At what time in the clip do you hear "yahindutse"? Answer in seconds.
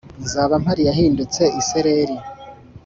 0.89-1.43